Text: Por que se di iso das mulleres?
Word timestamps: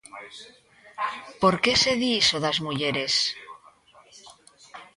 Por 1.41 1.55
que 1.63 1.73
se 1.81 1.91
di 1.99 2.09
iso 2.23 2.37
das 2.45 2.57
mulleres? 2.65 3.13